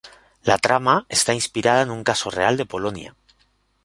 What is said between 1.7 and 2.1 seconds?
en un